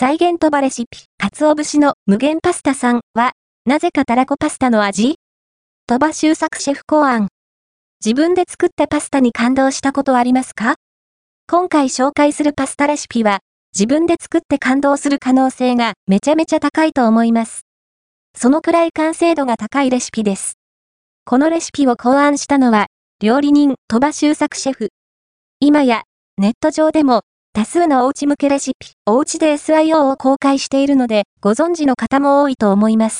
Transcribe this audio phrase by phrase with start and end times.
[0.00, 3.32] 再現鳥羽レシピ、鰹節の無限パスタさんは、
[3.66, 5.16] なぜかたらこパスタの味？
[5.88, 7.26] 鳥羽周作シェフ考案。
[8.04, 10.76] 自分で作ったパスタに感動したことありますか？
[11.48, 13.40] 今回紹介するパスタレシピは、
[13.74, 17.62] 自分で作って感動する可能性がめちゃめちゃ高いと思います。
[18.36, 20.58] そのくらい完成度が高いレシピです。
[21.24, 22.86] このレシピを考案したのは、
[23.20, 24.90] 料理人、鳥羽周作シェフ。
[25.58, 26.02] 今や、
[26.36, 27.22] ネット上でも、
[27.52, 33.16] 多数のおうち向けレシピ、おうちで SIO を公開しているので、ご存知の方も多いと思います。